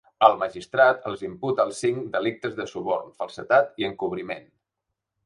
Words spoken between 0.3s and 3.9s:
magistrat els imputa als cinc delictes de suborn, falsedat i